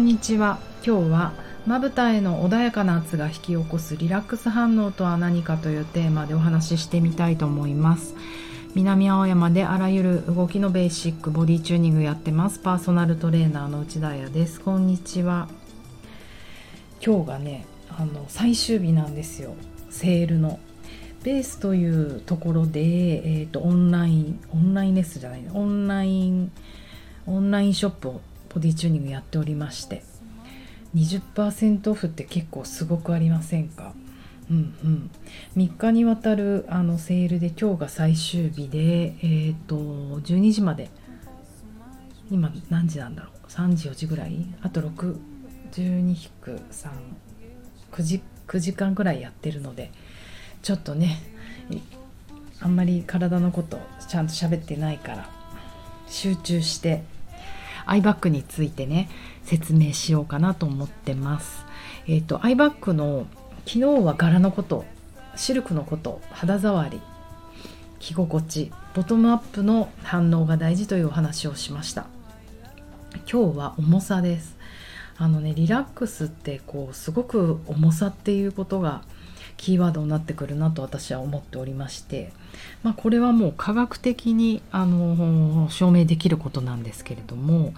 [0.00, 0.58] んにちは。
[0.84, 1.32] 今日は
[1.66, 8.14] まぶたへの穏やかな圧が引き起こすリラックス反応とは何かというテーマでお話ししてみたいと思います。
[8.74, 12.60] 南青山であらゆる動きのベーシックボディチューニングやってます。
[12.60, 14.62] パーソナルトレーナーの内田彩です。
[14.62, 15.48] こんにちは。
[17.04, 19.54] 今日がねあの最終日なんですよ。
[19.90, 20.58] セールの。
[21.22, 26.50] ベースというところで、えーと、オンラインオンラインレッスンじゃないオンライン
[27.26, 28.20] オンラインショップを
[28.52, 30.02] ボディチューニングやっておりまして
[30.94, 33.94] 20%オフって結構すごくありませんか？
[34.50, 35.10] うんうん。
[35.56, 40.90] 3日にわたるあのセールで今日が最終日でえっ、ー、と12時まで。
[42.30, 44.46] 今何時なんだろう？3時4時ぐらい？
[44.62, 46.26] あと612-3
[47.92, 49.90] 9時 ,9 時間ぐらいやってるので
[50.62, 51.18] ちょっとね
[52.60, 55.28] あんまり体のことちゃんと喋ってないから
[56.06, 57.02] 集中して
[57.90, 59.10] アイバッグについてね
[59.42, 61.64] 説明しようかなと思ってます。
[62.06, 63.26] えっ、ー、とアイバッグの
[63.66, 64.84] 昨日は柄のこと
[65.34, 67.00] シルクのこと肌触り
[67.98, 72.06] 着心地ボトムアップの反応が大事というお話をしました
[73.30, 74.56] 今日は重さです
[75.18, 79.02] あのねリラックスってこうすごく重さっていうことが
[79.60, 82.32] キーワードになってくるなと私は思っておりまして、
[82.82, 87.74] まあ、これはもう科学的にあの証明できることなんですけれども、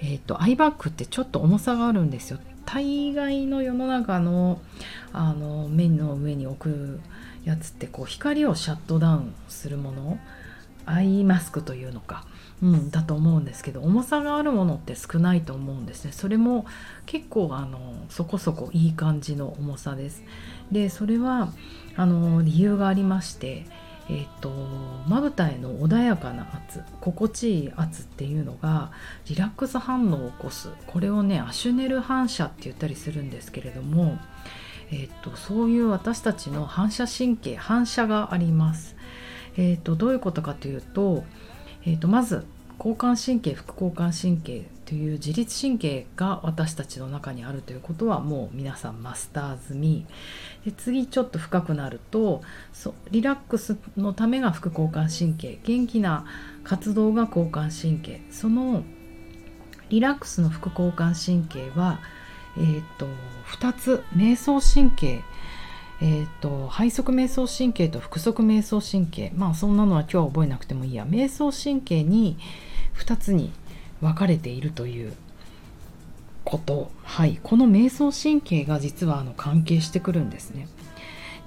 [0.00, 2.40] えーと、アイバッグってちょっと重さがあるんですよ。
[2.66, 4.60] 大概の世の中の
[5.12, 7.00] あの面の上に置く
[7.44, 10.18] やつってこう光をシャットダウンするもの
[10.86, 12.26] アイマスクというのか、
[12.62, 16.66] うん、だと思うんですけど重さがあるものって少ないと思うんですねそれも
[17.06, 17.78] 結構あの
[18.08, 20.22] そこそこいい感じの重さです
[20.70, 21.52] でそれは
[21.96, 23.66] あの理由がありまして
[24.12, 24.50] えーと、
[25.08, 28.90] まぶたへの穏やかな圧心地いい圧っていうのが
[29.28, 34.18] リラックス反応を起こすこれをねアシュネル反射って言ったりするんですけれども、
[34.90, 38.96] えーと、そういう私たちの反射神経反射があります。
[39.56, 41.24] えーと、どういうことかというと,、
[41.84, 42.44] えー、とまず
[42.78, 50.06] 交感神経副交感神経という自律神経が私たちの中にあるということはもう皆さんマスター済み。
[50.64, 55.60] で次ちょっと深くなるとそリラックスのためが副交感神経。
[55.62, 56.24] 元気な
[56.64, 58.20] 活動が交感神経。
[58.30, 58.82] その
[59.90, 62.00] リラックスの副交感神経は、
[62.56, 63.06] えーと、
[63.58, 65.22] 2つ瞑想神経
[66.02, 69.32] えーと、背側瞑想神経と腹側瞑想神経。
[69.36, 71.04] まあそんなのは今日は覚えなくてもいいや。
[71.04, 72.38] 瞑想神経に
[72.96, 73.52] 2つに
[74.00, 75.12] 分かれているという
[76.44, 76.90] こと。
[77.02, 77.38] はい。
[77.42, 80.68] この瞑想神経が実はあの関係してくるんですね。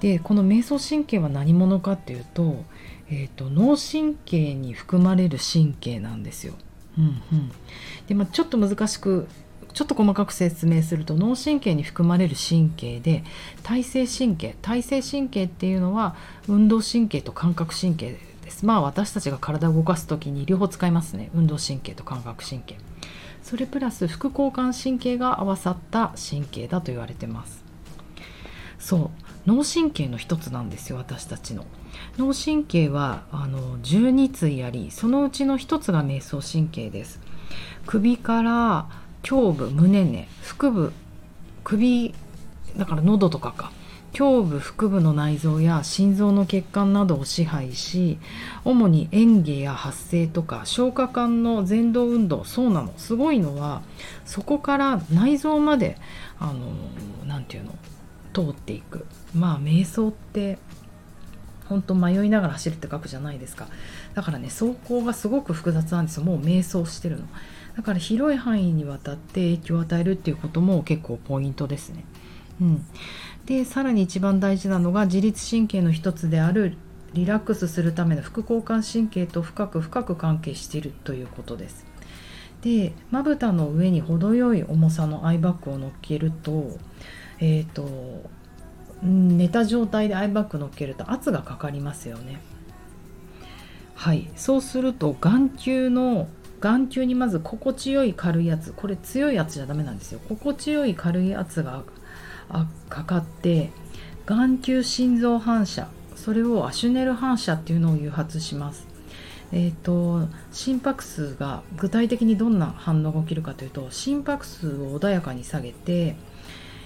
[0.00, 2.64] でこの瞑想神経は何者かっていうと,、
[3.08, 6.54] えーと、脳神経に含まれる神経なんですよ、
[6.98, 7.52] うんうん。
[8.08, 9.28] でまあ、ちょっと難しく
[9.72, 13.24] ちょっと細かく説明すると脳神経に含まれる神経で
[13.62, 16.16] 体性神経体性神経っていうのは
[16.48, 18.66] 運動神経と感覚神経です。
[18.66, 21.30] まあ私たちが体を動かす時に両方使いますね。
[21.34, 22.76] 運動神経と感覚神経。
[23.42, 27.64] それプラス副交感神経が合わさった神経だと言われてます。
[28.78, 29.10] そう。
[29.46, 31.64] 脳神経の一つなんですよ私たちの。
[32.18, 34.90] 脳神経はあの12対あり。
[34.90, 37.20] そのうちの一つが瞑想神経です。
[37.86, 38.88] 首から
[39.30, 40.92] 胸部胸根腹部
[41.62, 42.14] 首
[42.76, 43.72] だから喉とかか。
[44.12, 48.18] 胸部腹部の内臓や心臓の血管などを支配し
[48.64, 52.92] 主に嚥下や発声とか消化管の前動運動そうなの。
[52.96, 53.82] すごいのは
[54.24, 55.96] そこから内臓まで
[56.40, 56.72] あの
[57.24, 57.74] 何て言うの
[58.32, 59.06] 通っていく。
[59.32, 60.58] まあ瞑想って
[61.68, 63.68] 本当迷いながら走るって書くじゃないですか。
[64.14, 66.24] だからね走行がすごく複雑なんですよ。
[66.24, 67.28] もう瞑想してるの。
[67.76, 72.04] だから広い範囲にわたって影響を与えるっていうことも結構ポイントですね
[72.60, 72.86] うん
[73.46, 76.76] でさらに一番大事なのが自律神経の一つである
[77.14, 81.86] リラックスするための副交感神経と深く深く関係しているということです。
[82.62, 86.78] でまぶたの上に程よい重さのアイバッグを乗っけると,、
[87.40, 88.30] えーと、
[89.02, 92.40] 寝た状態でアイバッグ乗っけると圧がかかりますよね。
[93.94, 96.28] はいそうすると眼球の
[96.60, 101.84] 眼球にまず心地よい軽いやつこれ強いやつじゃダメなんですよ心地よい軽いやつが
[102.88, 103.70] かかって
[104.26, 108.86] 眼球心臓反射それをアシュネル反射っていうのを誘発します。
[109.52, 116.14] えーと、心拍数が具体的にどんな反応が起きるかというと心拍数を穏やかに下げて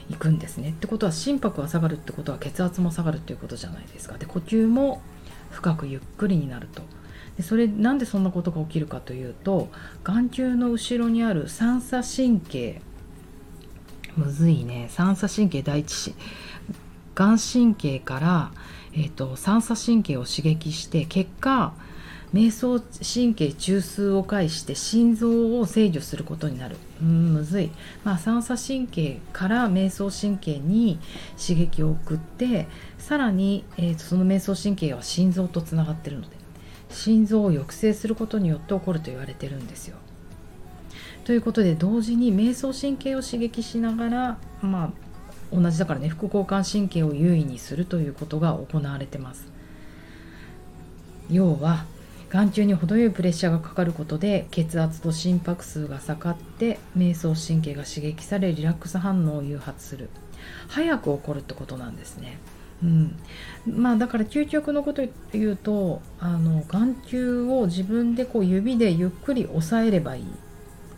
[0.09, 0.71] いくんですね。
[0.71, 4.17] ってことは心拍が下がるってことは血圧も下がるっていうことじゃないですか。
[4.17, 5.03] で呼吸も
[5.51, 6.83] 深くゆっくりになると。
[7.37, 9.69] でそれなんでそんなことが起きるかというと
[10.05, 12.81] 眼球の後ろにある三叉神経。
[14.17, 14.87] むずいね。
[14.91, 16.15] 三叉神経第一子。
[17.15, 18.51] 眼神経から、
[18.93, 21.75] えーと、三叉神経を刺激して結果
[22.33, 26.77] 瞑想神経中枢を介して心臓を制御することになる。
[27.01, 27.71] うんむずい、
[28.03, 30.99] まあ、三叉神経から瞑想神経に
[31.41, 32.67] 刺激を送って
[32.99, 36.29] さらに、えーとその瞑想神経は心臓とつながってるの
[36.95, 39.97] 心臓を抑制することによって起こると言われてるんですよ。
[41.25, 44.91] ということで同時に瞑想神経を刺激しながらまあ
[45.53, 49.47] 同じだからね副交感神経を優位にするということが行われてます。
[51.31, 51.87] 要は
[52.31, 60.11] 眼球に程よいプレッシャーがかかることで血圧と心拍数が下がって瞑想神経が刺激されリラックス反応を誘発する
[60.69, 62.39] 早く起こるってことなんですね。
[62.83, 63.17] うん、
[63.67, 70.25] まあだから究極のこと言うとあの眼球を自分でこう指でゆっくり押さえればいい。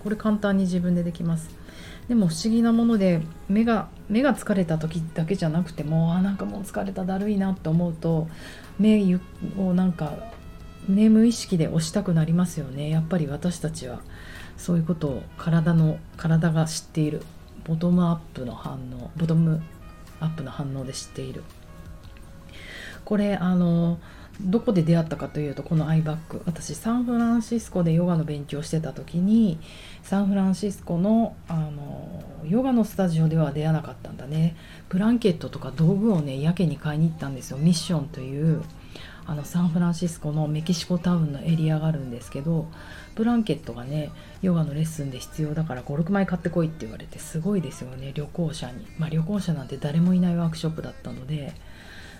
[0.02, 1.50] これ簡単に自分でできます。
[2.08, 8.28] でも不思議なもので目が目が疲れた時だけじゃなくてもあなんかもう疲れただるいなって思うと
[8.78, 9.18] 目
[9.58, 10.12] をなんか
[10.88, 12.88] ね無意識で押したくなりますよね。
[12.88, 14.00] やっぱり私たちは。
[14.56, 17.22] そういうことを体の体が知っている。
[17.64, 19.60] ボトムアップの反応ボトム
[20.20, 21.42] アップの反応で知っている。
[23.06, 23.98] これあの
[24.40, 29.58] どこで出会ったかというとこのアイバッグ私サンフランシスコでヨガの勉強してた時に
[30.02, 34.54] サンフランシスコのあのヨガのスタジオでは出会わなかったんだね。
[34.88, 37.58] ブランケットとか道具をねやけに買いに行ったんですよ。
[37.58, 38.62] ミッションという
[39.24, 42.66] あのサンフランシスコのメキシコタウンのエリアがあるんですけど
[43.16, 44.12] ブランケットがね
[44.42, 48.86] ヨガのレッスンで必要だから56枚買ってこいって言われてすごいですよね旅行者に。
[48.98, 51.54] まあ旅行者なんて誰もいないワークショップだったので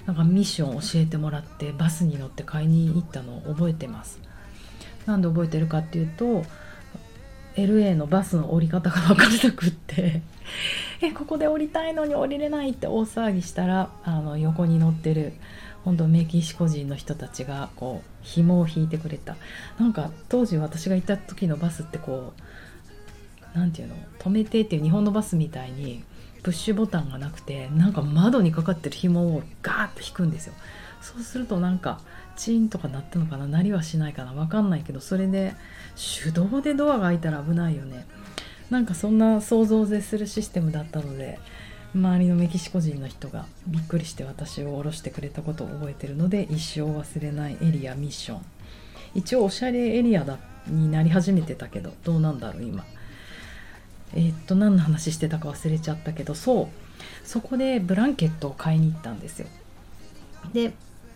[0.07, 4.21] なんかミッション教えてもらってバスに乗って買いに行ったのを覚えてます。
[5.05, 6.45] なんで覚えてるかっていうと
[7.57, 10.23] LA のバスの降り方が分からなくって。
[11.03, 15.33] えここで降りたいのに降りれないって大騒ぎしたらあの横に乗ってる
[15.85, 19.37] 本当メキシコ人の人たちがこう紐を引いてくれた。
[19.79, 23.97] なんか当時私がいた時のバスってこう何て言うの？
[24.19, 26.05] 止めてっていう日本のバスみたいに
[26.47, 30.55] プッシュボタンがなくてなんか窓にかかってる紐をガーッと引くんですよ。
[31.01, 31.99] そうするとなんか
[32.37, 33.49] チーンとか鳴ったのかな？
[33.49, 34.33] 鳴りはしないかな？
[34.33, 35.55] 分かんないけどそれで
[36.23, 38.07] 手動でドアが開いたら危ないよね。
[38.71, 41.41] なんかそんな想像を絶するシステムだったので
[41.97, 48.41] 周りのメキシコ人の人がびっくりして私を降ろしてくれたことを覚えてるので一生忘れないエリアミッション。
[49.17, 50.39] 一応おしゃれエリアだ
[50.69, 52.85] になり始めてたけどどうなんだろう今。
[54.15, 56.69] えー、っと何の話してたか忘れちゃったけどそう。
[57.25, 59.49] そこでブランケットを買いに行ったんですよ。
[60.53, 60.73] で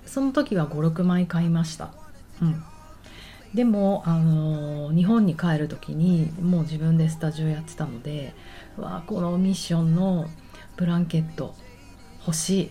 [0.06, 1.92] その時は56枚買いました。
[2.42, 2.62] うん。
[3.54, 8.32] でも、あのー、日本に帰る時にもう自分でスタジオやってたので
[8.76, 10.26] わこのミッションの
[10.76, 11.54] ブランケット
[12.26, 12.70] 欲しい。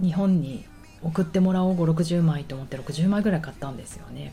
[0.00, 0.64] 日本に
[1.02, 4.32] 送ってもらおう560枚と思って60枚ぐらい買ったんですよね。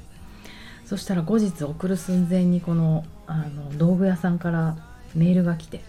[0.91, 4.75] そしたら後日送る寸前にこのあの道具屋さんから
[5.15, 5.79] メールが来て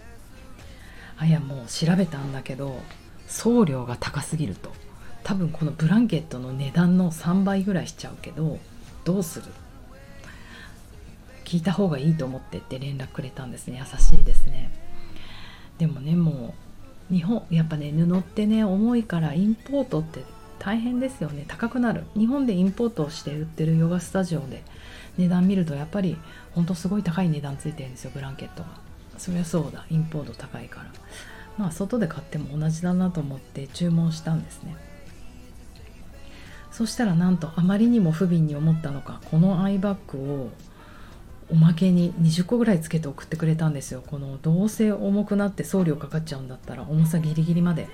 [1.17, 2.79] あいやもう調べたんだけど
[3.27, 4.71] 送料が高すぎると。
[5.25, 8.59] 多分このブランケットの値段の3倍ぐらいしちゃうけど
[9.03, 9.45] どうする？
[11.43, 13.83] 聞いた方がいいと思ってって連絡くれたんですね。
[13.85, 14.71] 優しいですね。
[15.79, 16.55] でもねも
[17.11, 20.23] う日本やっぱね布ってね重いからインポートって
[20.63, 21.43] 大変ですよね。
[21.47, 22.05] 高くなる。
[22.15, 24.63] 日本でインポートして売ってるヨガスタジオで
[25.17, 26.17] 値段見るとやっぱり
[26.53, 28.11] ほんとすごい高い値段ついてるんですよ。
[28.13, 28.69] ブランケットが。
[29.17, 29.85] そりゃそうだ。
[29.89, 30.85] インポート高いから。
[31.57, 34.75] まあ外で買っても同じだなと思って注文したんですね。
[36.71, 40.49] そしたらなんとあまりにも不憫に思ったのかこのアイバッグを
[41.51, 44.01] おまけに20個ぐらいつけて送ってくれたんですよ。
[44.07, 47.89] このどうせ重くなって送料かかっちゃうんだったら重さギリギリまで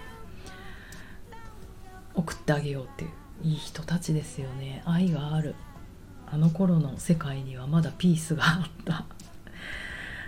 [2.20, 3.12] 送ってあげようっていう。
[3.42, 4.84] いい人たちですよね。
[4.86, 5.56] 愛がある。
[6.28, 9.06] あの頃の世界にはまだピースがあった。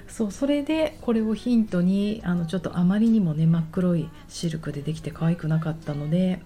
[0.07, 6.41] そうそれでこれをヒントにあのちょっとあまりにもね真っ黒いシルクでできて可愛くなかったので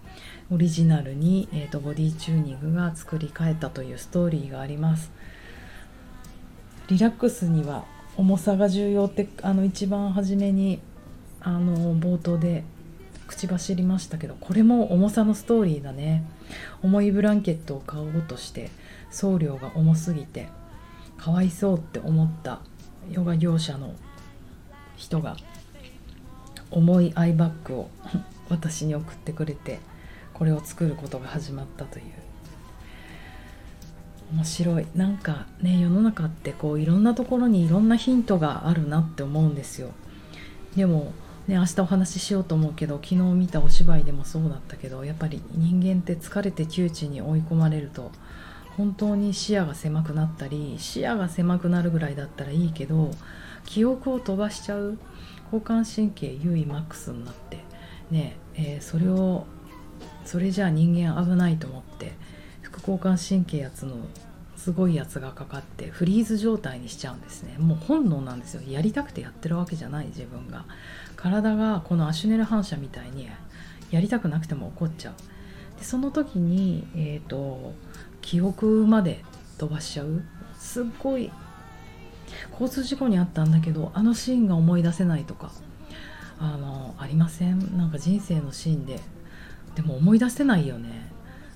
[0.52, 5.12] オリジナルに、えーと、ボディチューニングが作り変えたというストーリーがあります。
[6.88, 7.86] リラックスには
[8.16, 10.80] 重さが重要ってあの一番初めに
[11.42, 12.64] あの冒頭で
[13.28, 16.24] 口走りましたけどこれも重さのストーリーだね。
[16.82, 18.70] 重いブランケットを買おうとして
[19.10, 20.48] 送料が重すぎて
[21.18, 22.60] かわいそうって思った
[23.10, 23.94] ヨガ業者の
[24.96, 25.38] 人が
[26.72, 27.90] 重いアイバッグを
[28.50, 29.80] 私に送ってくれて
[30.34, 32.06] これを作ることが始まったという。
[34.34, 34.88] 面白い。
[34.96, 39.92] なんかね世の中ってこういろんなところにいろんなヒントがあるなって思うんですよ。
[40.76, 41.14] でも
[41.48, 48.12] ね明日お話ししようと思うけど昨日見たお芝居でもそうだったけどやっぱり人間って疲れて窮地に追い込まれると
[48.78, 53.12] 本当に視野が狭くなったり視野が狭くなるぐらいだったらいいけど
[53.66, 54.98] 記憶を飛ばしちゃう
[55.46, 57.64] 交感神経優位マックスになって
[58.12, 59.46] ねえー、それを
[60.26, 62.14] それじゃあ人間危ないと思って
[62.62, 63.96] 副交感神経やつの
[64.58, 67.56] すごいやつがかかってフリーズ状態にしちゃうんですね。
[67.60, 68.62] もう本能なんですよ。
[68.68, 70.66] やりたくてやってるわけじゃない自分が。
[71.26, 73.28] 体がこのアシュネル反射みたいに
[73.90, 75.80] やりたくなくても怒っちゃう。
[75.80, 77.74] でその時に、えーと、
[78.22, 79.26] 記憶まで
[79.58, 80.22] 飛ばしちゃう。
[80.60, 81.32] すっごい
[82.52, 85.52] 交通事故にあったんだけどあのシーンが思い出せないとか
[86.40, 87.76] あのありません？
[87.76, 89.00] なんか人生のシーンで。
[89.74, 91.10] でも思い出せないよね。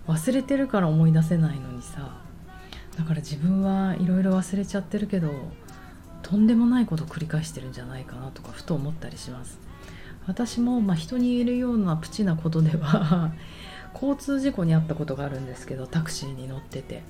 [0.07, 2.17] 忘れてるから思い出せないのにさ。
[2.97, 5.29] だから自分はいろいろ忘れちゃってるけど
[6.29, 9.57] とんでもないことを繰り返してるんじゃないかなとかふと思ったりします。
[10.27, 13.33] 私も、ま、人に言えるようなプチなことでは
[13.95, 17.01] 交通事故に遭ったことがあるんですけどタクシーに乗ってて。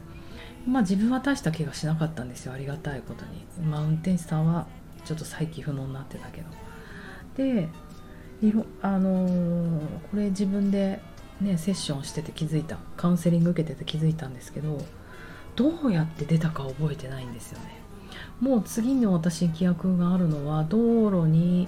[0.66, 3.46] まあ自分は大した怪我しなかったんですよありがたいことに。
[3.70, 4.68] まあ運転手さんは
[5.04, 6.48] ちょっと再起不能になってたけど。
[7.36, 7.70] で
[8.82, 9.80] あのー、
[10.12, 11.02] これ自分で
[11.42, 12.78] ねセッションしてて気づいた。
[12.96, 14.82] カウンセリング受けてて気づいたんですけど
[15.58, 17.89] どうやって出たか覚えてないんですよね。
[18.40, 21.68] もう次に私記憶があるのは道路に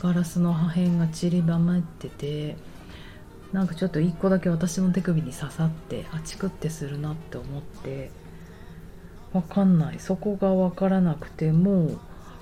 [0.00, 2.56] ガラスの破片が散りばめってて
[3.52, 8.10] なんかちょっと一個だけ私の手首に刺さってあチクってするなって思って
[9.32, 10.00] わかんない。
[10.00, 11.98] そこがわからなくても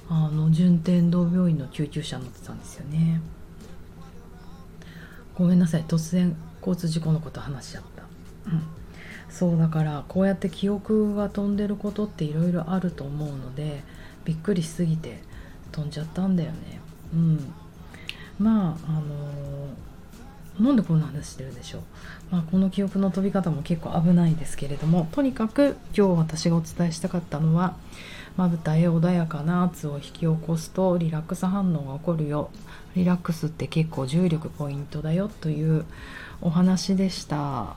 [0.08, 3.20] あの順天堂病院の救急車乗ってたんですよね。
[5.34, 5.84] ごめんなさい。
[5.84, 8.02] 突然交通事故のこと話しちゃった、
[8.50, 8.62] うん、
[9.28, 13.82] そうだからこうやって記憶が飛んでることっていろいろあると思うので
[14.24, 15.20] びっくりしすぎて
[15.72, 16.80] 飛んじゃったんだよね。
[17.12, 17.52] うん。
[18.38, 21.82] まああのー、なんでこんな話してるでしょう、
[22.30, 27.76] まあ、この記憶の飛び方も結構危ないですけれどもとにかく今日私がお伝えしたかったのは
[28.36, 32.50] まぶたへ穏やかな圧を引き起こすとリラックス反応が起こるよ。
[32.94, 35.86] リラックスって結構重力ポイントだよという
[36.42, 37.76] お話でした。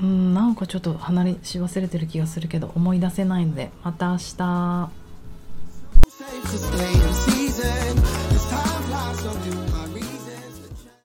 [0.00, 4.90] うんなんかちょっと離れし忘れてる気がするけど思い出せないのでまた明日。